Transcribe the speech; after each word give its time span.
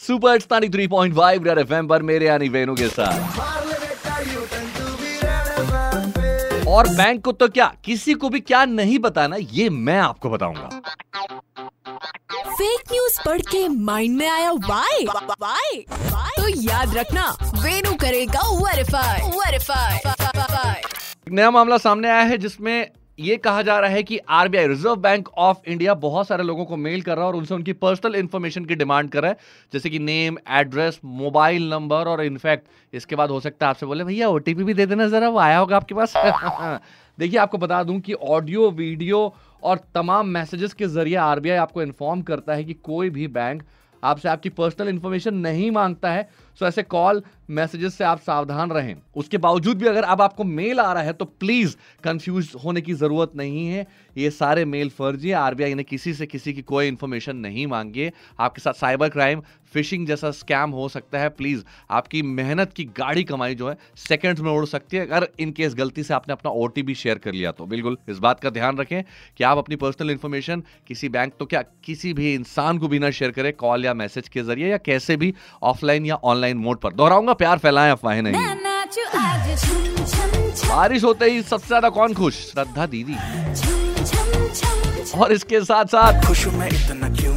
Super 0.00 0.40
स्टानी 0.40 0.68
three 0.68 0.86
point 0.88 1.14
five 1.16 1.44
Red 1.44 1.58
F 1.58 1.72
पर 1.88 2.02
मेरे 2.02 2.26
यानी 2.26 2.48
वेनु 2.48 2.74
के 2.74 2.88
साथ। 2.88 3.38
और 6.68 6.88
बैंक 6.88 7.24
को 7.24 7.32
तो 7.32 7.48
क्या 7.48 7.66
किसी 7.84 8.14
को 8.14 8.28
भी 8.28 8.40
क्या 8.40 8.64
नहीं 8.64 8.98
बताना 8.98 9.36
ये 9.52 9.68
मैं 9.70 9.98
आपको 9.98 10.30
बताऊँगा। 10.30 10.68
फेक 12.50 12.92
न्यूज़ 12.92 13.20
पढ़ 13.24 13.40
के 13.50 13.66
माइंड 13.68 14.16
में 14.18 14.28
आया 14.28 14.50
वाई 14.50 15.06
वाई 15.06 15.84
तो 16.36 16.48
याद 16.62 16.96
रखना 16.96 17.24
वेनु 17.62 17.94
करेगा 17.94 18.40
वेरीफाई 18.58 19.20
वेरीफाई 19.30 20.80
नया 21.30 21.50
मामला 21.50 21.78
सामने 21.78 22.10
आया 22.10 22.22
है 22.22 22.38
जिसमें 22.38 22.90
ये 23.18 23.36
कहा 23.36 23.62
जा 23.62 23.78
रहा 23.80 23.90
है 23.90 24.02
कि 24.02 24.18
RBI, 24.18 24.66
Reserve 24.66 24.96
Bank 24.96 25.28
of 25.28 25.58
India 25.66 25.94
बहुत 25.94 26.28
सारे 26.28 26.44
लोगों 26.44 26.64
को 26.64 26.76
मेल 26.76 27.02
कर 27.02 27.16
रहा 27.16 27.24
है 27.24 27.28
और 27.28 27.36
उनसे 27.36 27.54
उनकी 27.54 27.72
पर्सनल 27.72 28.14
इन्फॉर्मेशन 28.14 28.64
की 28.64 28.74
डिमांड 28.74 29.10
कर 29.10 29.22
रहा 29.22 29.30
है। 29.30 29.36
जैसे 29.72 29.90
कि 29.90 29.98
नेम, 29.98 30.36
एड्रेस, 30.50 31.00
मोबाइल 31.04 31.68
नंबर 31.70 32.08
और 32.08 32.24
इनफैक्ट 32.24 32.66
इसके 32.92 33.16
बाद 33.16 33.30
हो 33.30 33.40
सकता 33.40 33.66
है 33.66 33.70
आपसे 33.70 33.86
बोले, 33.86 34.04
भैया 34.04 34.28
ओटीपी 34.28 34.64
भी 34.64 34.74
दे 34.74 34.86
देना 34.86 35.08
जरा, 35.08 35.28
वो 35.28 35.38
आया 35.38 35.58
होगा 35.58 35.76
आपके 35.76 35.94
पास? 35.94 36.12
देखिए, 37.18 37.38
आपको 37.38 37.58
बता 37.58 37.82
दूँ 37.82 38.00
कि 38.00 38.12
ऑडियो, 38.12 38.70
वीडियो 38.70 39.34
और 39.62 39.80
तमाम 39.94 40.28
मैसेजेस 40.28 40.72
के 40.72 40.86
ज़रिए 40.86 41.16
आरबीआई 41.16 41.56
आपको 41.56 41.82
इन्फॉर्म 41.82 42.22
करता 42.22 42.54
है 42.54 42.64
कि 42.64 42.74
कोई 42.74 43.10
भी 43.10 43.28
बैंक 43.28 43.62
आपसे 44.06 44.28
आपकी 44.28 44.48
पर्सनल 44.50 44.88
इन्फॉर्मेशन 44.88 45.34
नहीं 45.36 45.70
माँगता 45.70 46.10
है 46.10 46.28
सो 46.58 46.66
ऐसे 46.66 46.82
कॉल 46.84 47.22
मैसेजेस 47.50 47.94
से 47.94 48.04
आप 48.04 48.20
सावधान 48.20 48.70
रहें। 48.70 48.94
उसके 49.16 49.38
बावजूद 49.38 49.78
भी 49.78 49.86
अगर 49.86 50.04
अब 50.04 50.22
आपको 50.22 50.44
मेल 50.44 50.80
आ 50.80 50.92
रहा 50.92 51.02
है 51.02 51.12
तो 51.12 51.24
प्लीज़ 51.24 51.76
कंफ्यूज 52.04 52.52
होने 52.64 52.80
की 52.80 52.94
ज़रूरत 52.94 53.32
नहीं 53.36 53.66
है। 53.68 53.86
ये 54.16 54.30
सारे 54.32 54.64
मेल 54.64 54.88
फर्जी 54.90 55.28
है 55.28 55.34
आरबीआई 55.36 55.74
ने 55.74 55.82
किसी 55.84 56.14
से 56.14 56.26
किसी 56.26 56.52
की 56.52 56.62
कोई 56.64 56.88
इन्फॉर्मेशन 56.88 57.36
नहीं 57.38 57.66
मांगी 57.66 58.10
आपके 58.40 58.60
साथ 58.60 58.72
साइबर 58.74 59.08
क्राइम 59.08 59.42
फिशिंग 59.74 60.06
जैसा 60.06 60.30
स्कैम 60.30 60.70
हो 60.70 60.88
सकता 60.88 61.18
है। 61.18 61.28
प्लीज़ 61.30 61.62
आपकी 61.90 62.22
मेहनत 62.22 62.72
की 62.72 62.84
गाड़ी 62.98 63.24
कमाई 63.24 63.54
जो 63.54 63.68
है 63.68 63.76
सेकंड्स 63.98 64.40
में 64.40 64.50
उड़ 64.50 64.64
सकती 64.66 64.96
है, 64.96 65.06
अगर 65.06 65.28
इनकेस 65.40 65.74
गलती 65.74 66.02
से 66.02 66.14
आपने 66.14 66.32
अपना 66.32 66.50
ओटीपी 66.52 66.94
शेयर 66.94 67.18
कर 67.18 67.32
लिया 67.32 67.52
तो। 67.52 67.66
बिल्कुल, 67.66 67.98
इस 68.08 68.18
बात 68.18 68.40
का 68.40 68.50
ध्यान 68.50 68.78
रखें 68.78 69.02
कि 69.38 69.44
आप 69.44 69.58
अपनी 69.58 69.76
पर्सनल 69.76 70.10
इन्फॉर्मेशन 70.10 70.62
किसी 70.88 71.08
बैंक 71.10 71.32
तो 71.38 71.46
क्या 71.46 71.62
किसी 71.84 72.12
भी 72.12 72.32
इंसान 72.34 72.78
को 72.78 72.88
भी 72.88 72.98
ना 72.98 73.10
शेयर 73.12 73.30
करें 73.30 73.52
कॉल 73.54 73.84
या 73.84 73.94
मैसेज 73.96 74.28
के 74.28 74.42
ज़रिए 74.42 74.70
या 74.70 74.76
कैसे 74.78 75.16
भी 75.16 75.34
ऑफलाइन 75.64 76.06
या 76.06 76.14
ऑनलाइन 76.24 76.56
मोड 76.58 76.78
पर। 76.80 76.92
दोहराऊँगा 76.92 77.32
प्यार 77.34 77.58
फैलाएँ 77.58 77.92
अफवाहें 77.92 78.22
नहीं। 78.22 78.34
बारिश 80.68 81.04
होते 81.04 81.30
ही 81.30 81.42
सबसे 81.42 81.66
ज़्यादा 81.66 81.88
कौन 81.90 82.14
खुश? 82.14 82.34
श्रद्धा 82.50 82.86
दीदी। 82.86 83.16
और 85.14 85.32
इसके 85.32 85.60
साथ 85.64 85.84
साथ 85.86 86.26
खुश 86.26 86.46
मैं 86.54 86.68
इतना 86.68 87.08
क्यों? 87.16 87.34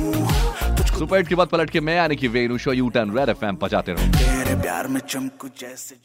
सुपर 0.89 1.17
हिट 1.17 1.27
के 1.27 1.35
बाद 1.35 1.47
पलट 1.47 1.69
के 1.69 1.79
मैं 1.79 1.95
यानी 1.95 2.15
कि 2.15 2.27
वेणु 2.27 2.57
शो 2.57 2.73
यू 2.73 2.89
टर्न 2.89 3.17
रेड 3.17 3.29
एफएम 3.29 3.57
बजाते 3.61 3.91
रहूँ। 3.91 4.09
तेरे 4.13 4.55
प्यार 4.61 4.87
में 4.87 4.99
चमकू 5.01 5.47
जैसे 5.59 5.95